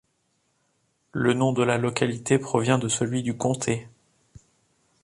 [1.11, 3.87] Le nom de la localité provient de celui du comté.